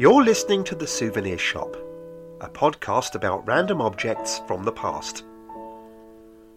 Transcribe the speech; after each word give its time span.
You're 0.00 0.24
listening 0.24 0.64
to 0.64 0.74
The 0.74 0.86
Souvenir 0.86 1.36
Shop, 1.36 1.76
a 2.40 2.48
podcast 2.48 3.14
about 3.14 3.46
random 3.46 3.82
objects 3.82 4.40
from 4.46 4.64
the 4.64 4.72
past. 4.72 5.24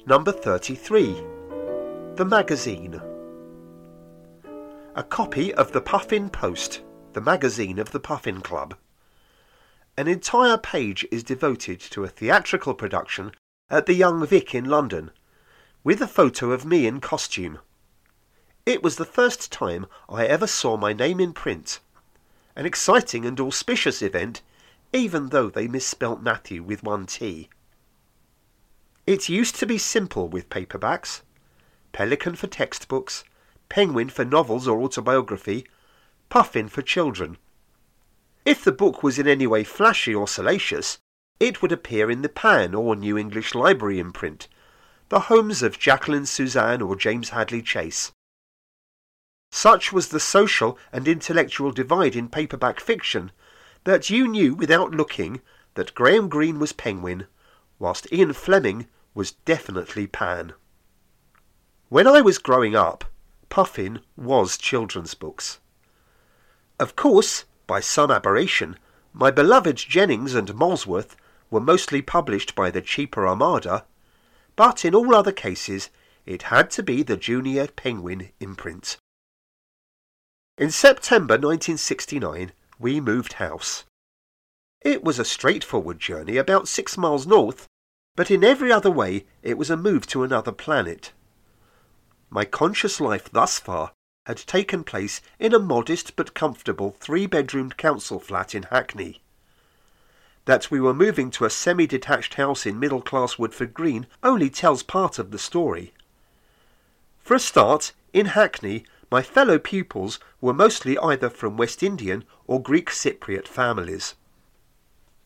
Number 0.06 0.32
33 0.32 1.12
The 2.16 2.26
Magazine. 2.26 3.02
A 4.96 5.04
copy 5.04 5.54
of 5.56 5.74
the 5.74 5.82
Puffin 5.82 6.30
Post, 6.30 6.84
the 7.12 7.20
magazine 7.20 7.80
of 7.80 7.92
the 7.92 8.00
Puffin 8.00 8.40
Club. 8.40 8.78
An 9.98 10.08
entire 10.08 10.58
page 10.58 11.06
is 11.12 11.22
devoted 11.22 11.82
to 11.82 12.06
a 12.06 12.08
theatrical 12.08 12.74
production 12.74 13.34
at 13.70 13.88
the 13.88 13.94
Young 13.94 14.26
Vic 14.26 14.56
in 14.56 14.64
London, 14.64 15.12
with 15.84 16.02
a 16.02 16.08
photo 16.08 16.54
of 16.54 16.64
me 16.64 16.88
in 16.88 17.02
costume. 17.02 17.60
It 18.66 18.82
was 18.82 18.96
the 18.96 19.04
first 19.04 19.52
time 19.52 19.88
I 20.08 20.28
ever 20.28 20.48
saw 20.48 20.78
my 20.78 20.94
name 20.94 21.20
in 21.20 21.34
print. 21.34 21.82
An 22.56 22.66
exciting 22.66 23.26
and 23.26 23.40
auspicious 23.40 24.02
event, 24.02 24.42
even 24.92 25.30
though 25.30 25.50
they 25.50 25.68
misspelt 25.68 26.22
Matthew 26.22 26.62
with 26.62 26.84
one 26.84 27.06
T. 27.06 27.50
It 29.08 29.28
used 29.28 29.56
to 29.56 29.66
be 29.66 29.78
simple 29.78 30.28
with 30.30 30.50
paperbacks. 30.50 31.22
Pelican 31.92 32.36
for 32.36 32.48
textbooks, 32.48 33.24
Penguin 33.70 34.10
for 34.10 34.24
novels 34.24 34.68
or 34.68 34.82
autobiography, 34.82 35.66
Puffin 36.30 36.70
for 36.70 36.82
children. 36.82 37.38
If 38.46 38.64
the 38.64 38.72
book 38.72 39.04
was 39.04 39.18
in 39.18 39.28
any 39.28 39.48
way 39.48 39.64
flashy 39.64 40.14
or 40.14 40.28
salacious, 40.28 41.00
it 41.40 41.62
would 41.62 41.72
appear 41.72 42.12
in 42.12 42.22
the 42.22 42.30
Pan 42.30 42.76
or 42.76 42.96
New 42.96 43.18
English 43.18 43.56
Library 43.56 44.00
imprint, 44.00 44.48
the 45.10 45.22
homes 45.22 45.64
of 45.64 45.80
Jacqueline 45.80 46.26
Susann 46.26 46.82
or 46.82 46.96
James 46.96 47.30
Hadley 47.30 47.62
Chase. 47.62 48.12
Such 49.56 49.94
was 49.94 50.08
the 50.08 50.20
social 50.20 50.80
and 50.92 51.08
intellectual 51.08 51.72
divide 51.72 52.16
in 52.16 52.28
paperback 52.28 52.80
fiction 52.80 53.32
that 53.84 54.10
you 54.10 54.28
knew 54.28 54.56
without 54.56 54.96
looking 54.96 55.42
that 55.76 55.94
Graham 55.94 56.28
Greene 56.28 56.58
was 56.58 56.74
Penguin, 56.74 57.28
whilst 57.78 58.12
Ian 58.12 58.34
Fleming 58.34 58.88
was 59.14 59.34
definitely 59.46 60.08
Pan. 60.08 60.54
When 61.90 62.08
I 62.08 62.20
was 62.20 62.40
growing 62.40 62.76
up, 62.76 63.06
Puffin 63.50 64.00
was 64.18 64.58
children's 64.58 65.14
books. 65.14 65.60
Of 66.80 66.96
course, 66.96 67.46
by 67.68 67.80
some 67.80 68.10
aberration, 68.10 68.80
my 69.14 69.30
beloved 69.30 69.78
Jennings 69.78 70.34
and 70.34 70.52
Molesworth 70.56 71.16
were 71.52 71.62
mostly 71.62 72.02
published 72.02 72.56
by 72.56 72.72
the 72.72 72.82
cheaper 72.82 73.28
Armada, 73.28 73.86
but 74.56 74.84
in 74.84 74.96
all 74.96 75.14
other 75.14 75.32
cases 75.32 75.92
it 76.26 76.44
had 76.44 76.72
to 76.72 76.82
be 76.82 77.04
the 77.04 77.18
Junior 77.18 77.68
Penguin 77.68 78.32
imprint. 78.40 78.98
In 80.56 80.70
September 80.70 81.34
1969, 81.34 82.52
we 82.78 83.02
moved 83.02 83.34
house. 83.34 83.86
It 84.82 85.04
was 85.04 85.18
a 85.18 85.26
straightforward 85.26 86.00
journey 86.00 86.38
about 86.38 86.68
six 86.68 86.96
miles 86.96 87.26
north, 87.26 87.68
but 88.16 88.30
in 88.30 88.44
every 88.44 88.72
other 88.72 88.92
way 88.92 89.26
it 89.42 89.58
was 89.58 89.72
a 89.72 89.78
move 89.78 90.06
to 90.08 90.22
another 90.22 90.52
planet. 90.52 91.12
My 92.30 92.46
conscious 92.46 93.02
life 93.02 93.32
thus 93.32 93.58
far 93.58 93.94
had 94.28 94.38
taken 94.38 94.84
place 94.84 95.22
in 95.40 95.56
a 95.56 95.60
modest 95.60 96.16
but 96.16 96.36
comfortable 96.36 96.96
three-bedroomed 97.00 97.76
council 97.76 98.20
flat 98.20 98.54
in 98.54 98.64
Hackney. 98.64 99.22
That 100.46 100.70
we 100.70 100.80
were 100.80 100.94
moving 100.94 101.32
to 101.32 101.46
a 101.46 101.50
semi-detached 101.50 102.36
house 102.36 102.68
in 102.68 102.80
middle-class 102.80 103.40
Woodford 103.40 103.74
Green 103.74 104.06
only 104.22 104.52
tells 104.52 104.84
part 104.84 105.18
of 105.18 105.32
the 105.32 105.40
story. 105.40 105.94
For 107.24 107.34
a 107.34 107.40
start, 107.40 107.94
in 108.14 108.28
Hackney 108.28 108.86
my 109.14 109.22
fellow 109.22 109.60
pupils 109.60 110.18
were 110.42 110.56
mostly 110.56 110.98
either 110.98 111.30
from 111.30 111.56
West 111.56 111.84
Indian 111.84 112.24
or 112.48 112.60
Greek 112.60 112.90
Cypriot 112.90 113.48
families. 113.48 114.16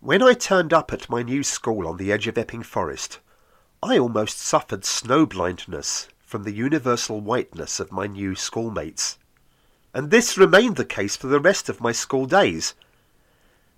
When 0.01 0.21
I 0.21 0.33
turned 0.33 0.73
up 0.73 0.91
at 0.91 1.09
my 1.09 1.23
new 1.23 1.41
school 1.41 1.87
on 1.87 1.95
the 1.95 2.11
edge 2.11 2.27
of 2.27 2.37
Epping 2.37 2.63
Forest, 2.63 3.19
I 3.81 3.97
almost 3.97 4.41
suffered 4.41 4.83
snow 4.83 5.25
blindness 5.25 6.09
from 6.19 6.43
the 6.43 6.51
universal 6.51 7.21
whiteness 7.21 7.79
of 7.79 7.93
my 7.93 8.07
new 8.07 8.35
schoolmates. 8.35 9.19
And 9.93 10.11
this 10.11 10.37
remained 10.37 10.75
the 10.75 10.83
case 10.83 11.15
for 11.15 11.27
the 11.27 11.39
rest 11.39 11.69
of 11.69 11.79
my 11.79 11.93
school 11.93 12.25
days. 12.25 12.73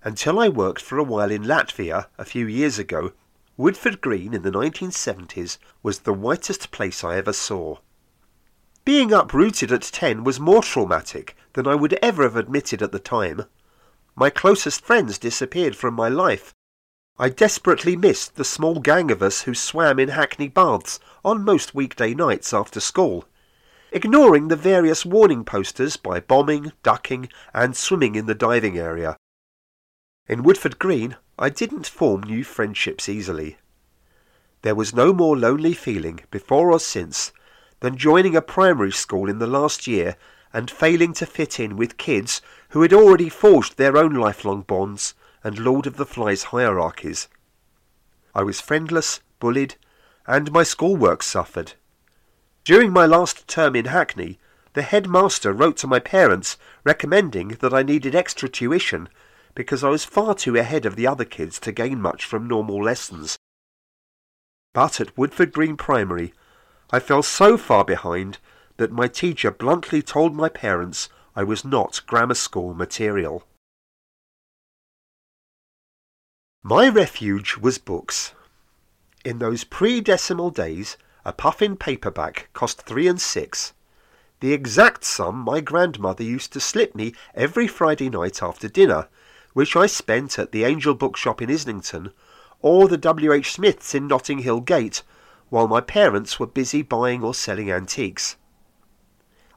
Until 0.03 0.39
I 0.39 0.50
worked 0.50 0.81
for 0.81 0.97
a 0.97 1.03
while 1.03 1.29
in 1.29 1.44
Latvia 1.44 2.07
a 2.17 2.25
few 2.25 2.47
years 2.47 2.79
ago, 2.79 3.11
Woodford 3.57 4.01
Green 4.01 4.34
in 4.34 4.41
the 4.41 4.50
1970s 4.50 5.59
was 5.84 6.00
the 6.00 6.13
whitest 6.13 6.72
place 6.72 7.03
I 7.03 7.17
ever 7.17 7.31
saw. 7.31 7.78
Being 8.89 9.13
uprooted 9.13 9.72
at 9.72 9.83
10 9.83 10.23
was 10.23 10.39
more 10.39 10.63
traumatic 10.63 11.38
than 11.53 11.67
I 11.67 11.75
would 11.75 11.94
ever 12.01 12.23
have 12.23 12.35
admitted 12.35 12.81
at 12.81 12.91
the 12.91 12.97
time. 12.97 13.44
My 14.16 14.31
closest 14.31 14.83
friends 14.83 15.19
disappeared 15.19 15.75
from 15.75 15.94
my 15.94 16.09
life. 16.09 16.55
I 17.19 17.29
desperately 17.29 17.95
missed 17.95 18.33
the 18.35 18.44
small 18.44 18.79
gang 18.79 19.11
of 19.11 19.22
us 19.22 19.44
who 19.44 19.53
swam 19.53 19.99
in 19.99 20.09
Hackney 20.09 20.47
baths 20.47 20.99
on 21.23 21.45
most 21.45 21.75
weekday 21.75 22.16
nights 22.16 22.51
after 22.51 22.79
school, 22.79 23.25
ignoring 23.91 24.47
the 24.47 24.55
various 24.55 25.05
warning 25.05 25.45
posters 25.45 25.95
by 25.95 26.19
bombing, 26.19 26.72
ducking, 26.81 27.29
and 27.53 27.78
swimming 27.78 28.16
in 28.16 28.25
the 28.25 28.33
diving 28.33 28.75
area. 28.75 29.17
In 30.28 30.41
Woodford 30.41 30.79
Green, 30.79 31.16
I 31.38 31.49
didn't 31.49 31.85
form 31.85 32.23
new 32.23 32.44
friendships 32.44 33.07
easily. 33.07 33.59
There 34.63 34.73
was 34.73 34.95
no 34.95 35.13
more 35.13 35.38
lonely 35.38 35.73
feeling 35.73 36.22
before 36.31 36.72
or 36.72 36.79
since 36.79 37.31
than 37.79 37.97
joining 37.97 38.35
a 38.35 38.41
primary 38.41 38.91
school 38.91 39.29
in 39.29 39.40
the 39.40 39.47
last 39.47 39.88
year 39.88 40.16
and 40.53 40.72
failing 40.72 41.13
to 41.13 41.25
fit 41.25 41.59
in 41.59 41.78
with 41.78 41.97
kids 41.97 42.41
who 42.69 42.81
had 42.81 42.94
already 42.94 43.29
forged 43.29 43.78
their 43.78 43.97
own 43.97 44.13
lifelong 44.13 44.62
bonds 44.62 45.13
and 45.44 45.59
Lord 45.59 45.88
of 45.88 45.97
the 45.97 46.06
Flies 46.06 46.44
hierarchies. 46.44 47.28
I 48.35 48.44
was 48.44 48.62
friendless, 48.62 49.22
bullied, 49.40 49.75
and 50.28 50.51
my 50.51 50.63
schoolwork 50.63 51.23
suffered. 51.23 51.73
During 52.63 52.91
my 52.91 53.06
last 53.06 53.47
term 53.47 53.75
in 53.75 53.85
Hackney, 53.85 54.40
the 54.73 54.81
headmaster 54.81 55.51
wrote 55.51 55.78
to 55.78 55.88
my 55.88 56.00
parents 56.00 56.57
recommending 56.84 57.50
that 57.61 57.73
I 57.73 57.84
needed 57.84 58.13
extra 58.13 58.47
tuition 58.47 59.09
because 59.56 59.84
I 59.84 59.90
was 59.90 60.06
far 60.06 60.35
too 60.35 60.56
ahead 60.56 60.85
of 60.85 60.96
the 60.96 61.07
other 61.07 61.25
kids 61.25 61.59
to 61.61 61.72
gain 61.72 62.01
much 62.01 62.25
from 62.25 62.47
normal 62.47 62.84
lessons. 62.84 63.38
But 64.73 65.01
at 65.01 65.17
Woodford 65.17 65.51
Green 65.51 65.75
Primary, 65.75 66.34
I 66.91 67.00
fell 67.00 67.22
so 67.22 67.57
far 67.57 67.85
behind 67.85 68.39
that 68.77 68.91
my 68.91 69.07
teacher 69.07 69.51
bluntly 69.51 70.01
told 70.01 70.35
my 70.35 70.50
parents 70.50 71.09
I 71.35 71.44
was 71.44 71.63
not 71.63 72.01
grammar 72.07 72.35
school 72.35 72.73
material. 72.73 73.44
My 76.63 76.89
refuge 76.89 77.57
was 77.57 77.78
books. 77.78 78.33
In 79.23 79.39
those 79.39 79.63
pre-decimal 79.63 80.49
days, 80.49 80.97
a 81.23 81.31
puffin 81.31 81.78
paperback 81.78 82.49
cost 82.53 82.81
three 82.81 83.07
and 83.07 83.22
six, 83.22 83.73
the 84.39 84.53
exact 84.53 85.03
sum 85.03 85.38
my 85.38 85.59
grandmother 85.59 86.23
used 86.23 86.53
to 86.53 86.59
slip 86.59 86.95
me 86.95 87.13
every 87.35 87.67
Friday 87.67 88.09
night 88.09 88.41
after 88.41 88.69
dinner, 88.69 89.09
which 89.53 89.75
I 89.75 89.85
spent 89.85 90.39
at 90.39 90.51
the 90.51 90.63
Angel 90.63 90.95
Bookshop 90.95 91.41
in 91.41 91.51
Islington, 91.51 92.13
or 92.61 92.88
the 92.88 92.97
W. 92.97 93.33
H. 93.33 93.51
Smith's 93.51 93.94
in 93.94 94.07
Notting 94.07 94.39
Hill 94.39 94.61
Gate, 94.61 95.03
while 95.49 95.67
my 95.67 95.81
parents 95.81 96.39
were 96.39 96.47
busy 96.47 96.81
buying 96.81 97.23
or 97.23 97.33
selling 97.33 97.71
antiques. 97.71 98.37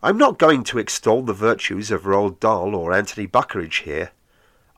I'm 0.02 0.18
not 0.18 0.38
going 0.38 0.64
to 0.64 0.78
extol 0.78 1.22
the 1.22 1.32
virtues 1.32 1.90
of 1.90 2.02
Roald 2.02 2.40
Dahl 2.40 2.74
or 2.74 2.92
Anthony 2.92 3.26
Buckeridge 3.26 3.82
here. 3.82 4.10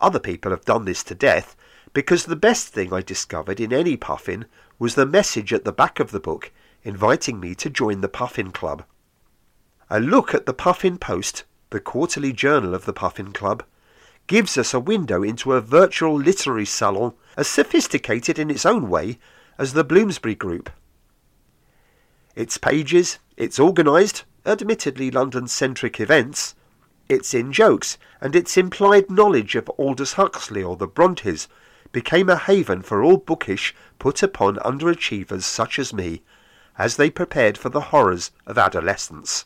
Other 0.00 0.18
people 0.18 0.50
have 0.50 0.64
done 0.64 0.84
this 0.84 1.02
to 1.04 1.14
death, 1.14 1.56
because 1.94 2.26
the 2.26 2.36
best 2.36 2.68
thing 2.68 2.92
I 2.92 3.00
discovered 3.00 3.60
in 3.60 3.72
any 3.72 3.96
puffin 3.96 4.44
was 4.78 4.96
the 4.96 5.06
message 5.06 5.52
at 5.52 5.64
the 5.64 5.72
back 5.72 6.00
of 6.00 6.10
the 6.10 6.20
book 6.20 6.52
inviting 6.82 7.40
me 7.40 7.54
to 7.54 7.70
join 7.70 8.00
the 8.00 8.08
Puffin 8.08 8.50
Club. 8.50 8.84
A 9.88 10.00
look 10.00 10.34
at 10.34 10.44
the 10.44 10.52
Puffin 10.52 10.98
Post, 10.98 11.44
the 11.70 11.80
quarterly 11.80 12.32
journal 12.32 12.74
of 12.74 12.84
the 12.84 12.92
Puffin 12.92 13.32
Club, 13.32 13.62
gives 14.26 14.58
us 14.58 14.74
a 14.74 14.80
window 14.80 15.22
into 15.22 15.52
a 15.52 15.60
virtual 15.60 16.14
literary 16.14 16.66
salon 16.66 17.14
as 17.36 17.46
sophisticated 17.46 18.38
in 18.38 18.50
its 18.50 18.66
own 18.66 18.88
way 18.88 19.18
as 19.58 19.72
the 19.72 19.84
Bloomsbury 19.84 20.34
Group. 20.34 20.70
Its 22.34 22.58
pages, 22.58 23.18
its 23.36 23.60
organised, 23.60 24.24
admittedly 24.44 25.10
London-centric 25.10 26.00
events, 26.00 26.54
its 27.08 27.34
in-jokes, 27.34 27.98
and 28.20 28.34
its 28.34 28.56
implied 28.56 29.10
knowledge 29.10 29.54
of 29.54 29.70
Aldous 29.78 30.14
Huxley 30.14 30.62
or 30.62 30.76
the 30.76 30.86
Brontes 30.86 31.48
became 31.92 32.28
a 32.28 32.36
haven 32.36 32.82
for 32.82 33.02
all 33.02 33.18
bookish, 33.18 33.74
put 33.98 34.22
upon 34.22 34.56
underachievers 34.56 35.44
such 35.44 35.78
as 35.78 35.92
me, 35.92 36.22
as 36.76 36.96
they 36.96 37.08
prepared 37.08 37.56
for 37.56 37.68
the 37.68 37.92
horrors 37.92 38.32
of 38.46 38.58
adolescence. 38.58 39.44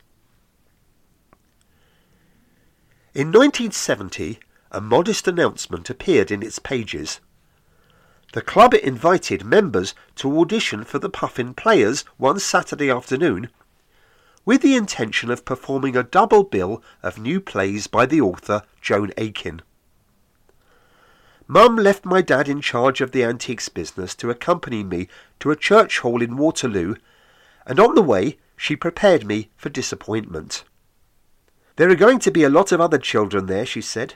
In 3.14 3.29
1970, 3.29 4.38
a 4.70 4.81
modest 4.81 5.29
announcement 5.29 5.90
appeared 5.90 6.31
in 6.31 6.43
its 6.43 6.58
pages 6.58 7.20
the 8.33 8.43
club 8.43 8.75
invited 8.75 9.45
members 9.45 9.95
to 10.17 10.39
audition 10.39 10.85
for 10.85 10.99
the 10.99 11.09
Puffin 11.09 11.55
Players 11.55 12.05
one 12.19 12.39
Saturday 12.39 12.91
afternoon 12.91 13.49
with 14.45 14.63
the 14.63 14.77
intention 14.77 15.31
of 15.31 15.45
performing 15.45 15.95
a 15.95 16.03
double 16.03 16.43
bill 16.43 16.83
of 17.03 17.19
new 17.19 17.39
plays 17.41 17.87
by 17.87 18.07
the 18.07 18.21
author 18.21 18.63
Joan 18.81 19.13
Aiken. 19.19 19.61
Mum 21.47 21.77
left 21.77 22.05
my 22.05 22.23
dad 22.23 22.49
in 22.49 22.61
charge 22.61 23.01
of 23.01 23.13
the 23.13 23.25
antiques 23.25 23.69
business 23.69 24.15
to 24.15 24.31
accompany 24.31 24.83
me 24.83 25.09
to 25.41 25.51
a 25.51 25.57
church 25.57 25.99
hall 25.99 26.23
in 26.23 26.37
Waterloo, 26.37 26.95
and 27.67 27.79
on 27.79 27.95
the 27.95 28.03
way 28.03 28.39
she 28.57 28.75
prepared 28.77 29.27
me 29.27 29.51
for 29.57 29.69
disappointment. 29.69 30.65
There 31.77 31.91
are 31.91 31.95
going 31.95 32.19
to 32.21 32.31
be 32.31 32.45
a 32.45 32.51
lot 32.51 32.73
of 32.73 32.81
other 32.81 32.99
children 32.99 33.47
there, 33.47 33.67
she 33.67 33.81
said. 33.81 34.15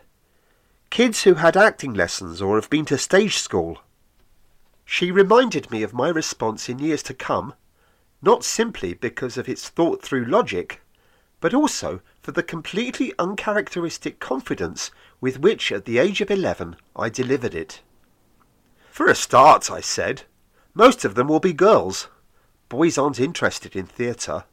Kids 0.90 1.22
who 1.22 1.34
had 1.34 1.56
acting 1.56 1.94
lessons 1.94 2.42
or 2.42 2.56
have 2.56 2.68
been 2.70 2.84
to 2.86 2.98
stage 2.98 3.38
school. 3.38 3.80
She 4.94 5.10
reminded 5.10 5.70
me 5.70 5.82
of 5.82 5.94
my 5.94 6.10
response 6.10 6.68
in 6.68 6.78
years 6.78 7.02
to 7.04 7.14
come, 7.14 7.54
not 8.20 8.44
simply 8.44 8.92
because 8.92 9.38
of 9.38 9.48
its 9.48 9.70
thought 9.70 10.02
through 10.02 10.26
logic, 10.26 10.82
but 11.40 11.54
also 11.54 12.02
for 12.20 12.32
the 12.32 12.42
completely 12.42 13.14
uncharacteristic 13.18 14.20
confidence 14.20 14.90
with 15.18 15.40
which 15.40 15.72
at 15.72 15.86
the 15.86 15.96
age 15.96 16.20
of 16.20 16.30
eleven 16.30 16.76
I 16.94 17.08
delivered 17.08 17.54
it. 17.54 17.80
For 18.90 19.06
a 19.06 19.14
start, 19.14 19.70
I 19.70 19.80
said, 19.80 20.24
most 20.74 21.06
of 21.06 21.14
them 21.14 21.26
will 21.26 21.40
be 21.40 21.54
girls. 21.54 22.08
Boys 22.68 22.98
aren't 22.98 23.18
interested 23.18 23.74
in 23.74 23.86
theatre. 23.86 24.44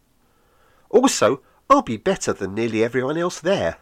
Also, 0.90 1.42
I'll 1.70 1.82
be 1.82 1.98
better 1.98 2.32
than 2.32 2.56
nearly 2.56 2.82
everyone 2.82 3.18
else 3.18 3.42
there. 3.42 3.80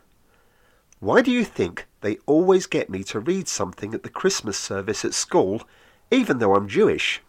Why 1.00 1.22
do 1.22 1.30
you 1.30 1.46
think 1.46 1.86
they 2.02 2.18
always 2.26 2.66
get 2.66 2.90
me 2.90 3.04
to 3.04 3.20
read 3.20 3.48
something 3.48 3.94
at 3.94 4.02
the 4.02 4.10
Christmas 4.10 4.58
service 4.58 5.06
at 5.06 5.14
school, 5.14 5.62
even 6.12 6.40
though 6.40 6.56
I'm 6.56 6.68
Jewish? 6.68 7.22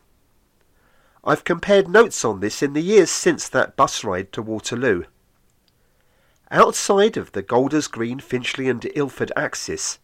I've 1.25 1.45
compared 1.45 1.89
notes 1.89 2.25
on 2.25 2.41
this 2.41 2.63
in 2.63 2.73
the 2.73 2.83
years 2.83 3.11
since 3.11 3.49
that 3.49 3.77
bus 3.77 4.05
ride 4.05 4.33
to 4.33 4.43
Waterloo. 4.43 5.05
Outside 6.51 7.17
of 7.17 7.33
the 7.33 7.43
Golders 7.43 7.89
Green, 7.89 8.21
Finchley 8.21 8.69
and 8.69 8.91
Ilford 8.95 9.33
axis, 9.37 9.99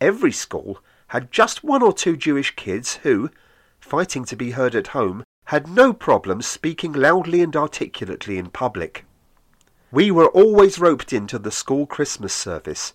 every 0.00 0.32
school 0.32 0.82
had 1.08 1.30
just 1.30 1.62
one 1.62 1.82
or 1.82 1.92
two 1.92 2.16
Jewish 2.16 2.56
kids 2.56 2.96
who, 3.02 3.30
fighting 3.78 4.24
to 4.24 4.36
be 4.36 4.52
heard 4.52 4.74
at 4.74 4.88
home, 4.88 5.22
had 5.44 5.68
no 5.68 5.92
problem 5.92 6.42
speaking 6.42 6.92
loudly 6.92 7.42
and 7.42 7.54
articulately 7.54 8.38
in 8.38 8.50
public. 8.50 9.04
We 9.92 10.10
were 10.10 10.28
always 10.28 10.78
roped 10.80 11.12
into 11.12 11.38
the 11.38 11.52
school 11.52 11.86
Christmas 11.86 12.32
service, 12.32 12.94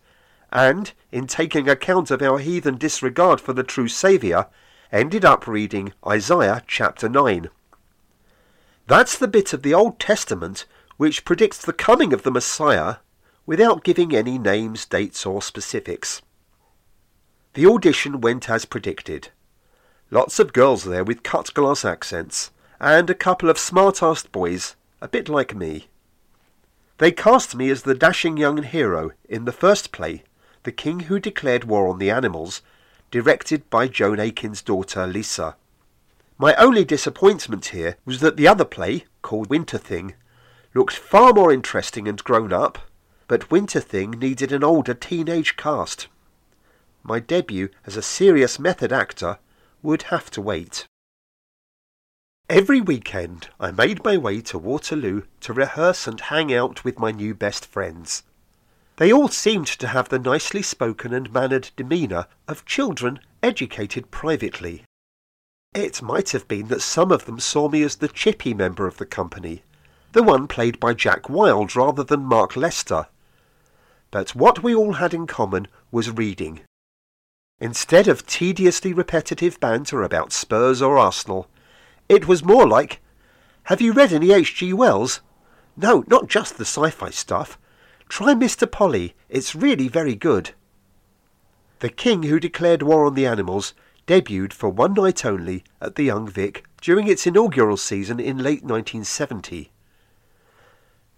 and, 0.52 0.92
in 1.12 1.28
taking 1.28 1.70
account 1.70 2.12
of 2.12 2.22
our 2.22 2.40
heathen 2.40 2.78
disregard 2.78 3.40
for 3.40 3.54
the 3.54 3.64
true 3.64 3.88
Saviour, 3.88 4.50
ended 4.92 5.24
up 5.24 5.46
reading 5.46 5.94
Isaiah 6.06 6.64
chapter 6.66 7.08
9. 7.08 7.50
That's 8.88 9.18
the 9.18 9.28
bit 9.28 9.54
of 9.54 9.62
the 9.62 9.74
Old 9.74 10.00
Testament 10.00 10.66
which 10.98 11.26
predicts 11.26 11.60
the 11.60 11.74
coming 11.74 12.12
of 12.12 12.24
the 12.24 12.32
Messiah 12.32 12.96
without 13.46 13.84
giving 13.84 14.16
any 14.16 14.40
names, 14.40 14.86
dates, 14.86 15.26
or 15.26 15.42
specifics. 15.42 16.24
The 17.54 17.68
audition 17.68 18.20
went 18.20 18.50
as 18.50 18.66
predicted. 18.66 19.30
Lots 20.10 20.40
of 20.40 20.54
girls 20.54 20.86
there 20.86 21.04
with 21.04 21.24
cut 21.24 21.54
glass 21.54 21.86
accents, 21.86 22.50
and 22.80 23.10
a 23.10 23.16
couple 23.16 23.50
of 23.50 23.60
smart-assed 23.60 24.32
boys, 24.32 24.76
a 25.02 25.08
bit 25.08 25.30
like 25.30 25.56
me. 25.56 25.88
They 26.98 27.12
cast 27.12 27.56
me 27.56 27.70
as 27.70 27.84
the 27.84 27.96
dashing 27.96 28.38
young 28.38 28.64
hero 28.64 29.12
in 29.28 29.46
the 29.46 29.52
first 29.52 29.92
play, 29.92 30.24
the 30.64 30.72
King 30.72 31.02
Who 31.02 31.20
Declared 31.20 31.64
War 31.64 31.88
on 31.88 32.00
the 32.00 32.10
Animals, 32.10 32.62
directed 33.12 33.70
by 33.70 33.88
Joan 33.88 34.20
Aiken's 34.20 34.62
daughter 34.62 35.08
Lisa. 35.08 35.56
My 36.38 36.56
only 36.56 36.86
disappointment 36.86 37.68
here 37.68 37.98
was 38.06 38.20
that 38.22 38.38
the 38.38 38.48
other 38.48 38.66
play, 38.66 39.06
called 39.22 39.50
Winter 39.50 39.78
Thing, 39.78 40.14
looked 40.74 40.96
far 40.96 41.34
more 41.34 41.52
interesting 41.52 42.08
and 42.08 42.24
grown 42.24 42.54
up, 42.54 42.80
but 43.28 43.52
Winter 43.52 43.80
Thing 43.80 44.12
needed 44.12 44.52
an 44.52 44.64
older 44.64 44.94
teenage 44.94 45.58
cast. 45.58 46.08
My 47.04 47.20
debut 47.20 47.70
as 47.86 47.98
a 47.98 48.02
serious 48.02 48.60
method 48.60 48.92
actor 48.92 49.40
would 49.82 50.04
have 50.04 50.30
to 50.32 50.42
wait. 50.42 50.86
Every 52.50 52.82
weekend 52.82 53.50
I 53.60 53.72
made 53.72 54.04
my 54.04 54.18
way 54.18 54.42
to 54.42 54.58
Waterloo 54.58 55.24
to 55.42 55.54
rehearse 55.54 56.08
and 56.08 56.20
hang 56.20 56.54
out 56.54 56.84
with 56.84 56.98
my 56.98 57.12
new 57.12 57.36
best 57.36 57.66
friends. 57.66 58.24
They 59.00 59.14
all 59.14 59.30
seemed 59.30 59.68
to 59.68 59.88
have 59.88 60.10
the 60.10 60.20
nicely 60.20 60.62
spoken 60.62 61.14
and 61.14 61.32
mannered 61.32 61.72
demeanour 61.78 62.28
of 62.50 62.66
children 62.66 63.22
educated 63.42 64.12
privately. 64.12 64.84
It 65.74 66.02
might 66.02 66.32
have 66.32 66.50
been 66.50 66.68
that 66.68 66.82
some 66.82 67.10
of 67.10 67.24
them 67.24 67.40
saw 67.40 67.70
me 67.70 67.82
as 67.82 67.96
the 67.96 68.10
chippy 68.10 68.54
member 68.54 68.88
of 68.88 68.98
the 68.98 69.06
company, 69.06 69.64
the 70.12 70.22
one 70.22 70.50
played 70.50 70.82
by 70.82 70.94
Jack 70.94 71.30
Wild 71.30 71.78
rather 71.78 72.04
than 72.04 72.26
Mark 72.26 72.58
Lester. 72.58 73.08
But 74.12 74.36
what 74.36 74.64
we 74.64 74.76
all 74.76 74.92
had 74.94 75.14
in 75.14 75.28
common 75.28 75.70
was 75.92 76.12
reading. 76.12 76.60
Instead 77.62 78.10
of 78.10 78.28
tediously 78.28 78.92
repetitive 78.92 79.62
banter 79.62 80.04
about 80.04 80.34
Spurs 80.34 80.82
or 80.82 80.98
Arsenal, 80.98 81.48
it 82.10 82.28
was 82.28 82.44
more 82.44 82.68
like, 82.68 83.00
Have 83.64 83.80
you 83.80 83.94
read 83.94 84.12
any 84.12 84.34
H.G. 84.34 84.74
Wells? 84.74 85.22
No, 85.78 86.04
not 86.08 86.28
just 86.28 86.58
the 86.58 86.66
sci-fi 86.66 87.12
stuff. 87.12 87.58
Try 88.10 88.34
Mr. 88.34 88.70
Polly. 88.70 89.16
It's 89.30 89.56
really 89.56 89.88
very 89.88 90.16
good. 90.16 90.52
The 91.80 91.90
King 91.90 92.24
Who 92.24 92.40
Declared 92.40 92.82
War 92.82 93.06
on 93.06 93.14
the 93.14 93.28
Animals 93.28 93.74
debuted 94.08 94.52
for 94.52 94.70
one 94.70 94.96
night 94.96 95.24
only 95.24 95.64
at 95.80 95.96
the 95.96 96.04
Young 96.04 96.28
Vic 96.28 96.66
during 96.82 97.08
its 97.08 97.28
inaugural 97.28 97.78
season 97.78 98.20
in 98.20 98.40
late 98.40 98.64
1970. 98.64 99.72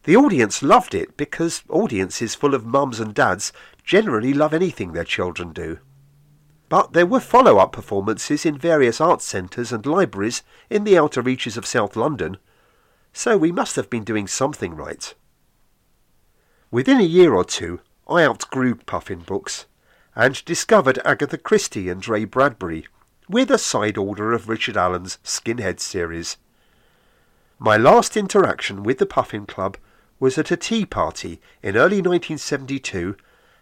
The 0.03 0.15
audience 0.17 0.61
loved 0.61 0.93
it 0.93 1.15
because 1.15 1.63
audiences 1.69 2.35
full 2.35 2.53
of 2.53 2.65
mums 2.65 2.99
and 2.99 3.13
dads 3.13 3.53
generally 3.85 4.33
love 4.33 4.53
anything 4.53 4.91
their 4.91 5.05
children 5.05 5.53
do. 5.53 5.79
But 6.67 6.93
there 6.93 7.05
were 7.05 7.19
follow-up 7.19 7.71
performances 7.71 8.45
in 8.45 8.57
various 8.57 8.99
art 8.99 9.21
centres 9.21 9.71
and 9.71 9.85
libraries 9.85 10.43
in 10.69 10.83
the 10.83 10.97
outer 10.97 11.21
reaches 11.21 11.55
of 11.55 11.65
South 11.65 11.95
London, 11.95 12.37
so 13.13 13.37
we 13.37 13.51
must 13.51 13.77
have 13.77 13.89
been 13.89 14.03
doing 14.03 14.27
something 14.27 14.75
right. 14.75 15.15
Within 16.71 17.01
a 17.01 17.03
year 17.03 17.33
or 17.33 17.43
two, 17.43 17.81
I 18.07 18.23
outgrew 18.23 18.75
Puffin 18.75 19.19
books 19.19 19.65
and 20.15 20.43
discovered 20.45 20.99
Agatha 21.03 21.37
Christie 21.37 21.89
and 21.89 22.07
Ray 22.07 22.23
Bradbury, 22.23 22.87
with 23.27 23.51
a 23.51 23.57
side 23.57 23.97
order 23.97 24.31
of 24.31 24.47
Richard 24.47 24.77
Allen's 24.77 25.17
Skinhead 25.21 25.81
series. 25.81 26.37
My 27.59 27.75
last 27.75 28.15
interaction 28.15 28.83
with 28.83 28.99
the 28.99 29.05
Puffin 29.05 29.45
Club 29.45 29.75
was 30.17 30.37
at 30.37 30.49
a 30.49 30.55
tea 30.55 30.85
party 30.85 31.41
in 31.61 31.75
early 31.75 31.97
1972 31.97 33.17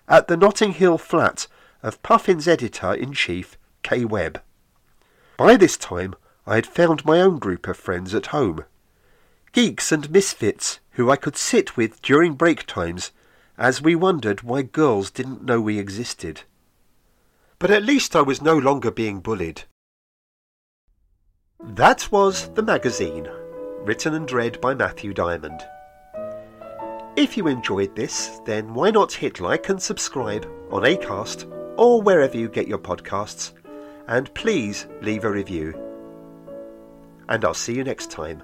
at 0.08 0.28
the 0.28 0.38
Notting 0.38 0.74
Hill 0.74 1.00
flat 1.00 1.48
of 1.82 2.04
Puffin's 2.04 2.48
editor-in-chief, 2.48 3.58
Kaye 3.82 4.06
Webb. 4.06 4.40
By 5.36 5.58
this 5.58 5.78
time, 5.78 6.14
I 6.46 6.56
had 6.56 6.68
found 6.68 7.06
my 7.06 7.22
own 7.22 7.40
group 7.40 7.68
of 7.68 7.76
friends 7.76 8.14
at 8.14 8.28
home 8.28 8.66
geeks 9.52 9.92
and 9.92 10.12
misfits 10.12 10.80
who 11.00 11.10
I 11.10 11.16
could 11.16 11.38
sit 11.38 11.78
with 11.78 12.02
during 12.02 12.34
break 12.34 12.66
times 12.66 13.12
as 13.58 13.82
we 13.82 13.96
wondered 13.96 14.42
why 14.42 14.62
girls 14.62 15.10
didn't 15.10 15.46
know 15.46 15.62
we 15.62 15.80
existed. 15.80 16.42
But 17.58 17.72
at 17.72 17.86
least 17.86 18.18
I 18.18 18.22
was 18.22 18.42
no 18.42 18.58
longer 18.58 18.92
being 18.92 19.22
bullied. 19.22 19.64
That 21.64 22.12
was 22.12 22.50
The 22.50 22.64
Magazine, 22.64 23.30
written 23.86 24.14
and 24.14 24.30
read 24.30 24.60
by 24.60 24.74
Matthew 24.74 25.14
Diamond. 25.14 25.66
If 27.16 27.38
you 27.38 27.48
enjoyed 27.48 27.96
this, 27.96 28.42
then 28.46 28.74
why 28.74 28.92
not 28.92 29.14
hit 29.14 29.40
like 29.40 29.70
and 29.70 29.82
subscribe 29.82 30.46
on 30.70 30.82
Acast 30.82 31.50
or 31.78 32.02
wherever 32.02 32.38
you 32.38 32.50
get 32.50 32.68
your 32.68 32.78
podcasts, 32.78 33.54
and 34.10 34.34
please 34.34 34.86
leave 35.02 35.24
a 35.24 35.32
review. 35.32 35.80
And 37.30 37.46
I'll 37.46 37.54
see 37.54 37.74
you 37.74 37.86
next 37.86 38.12
time. 38.12 38.44